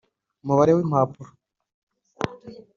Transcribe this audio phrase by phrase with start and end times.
[0.43, 1.31] umubare w impapuro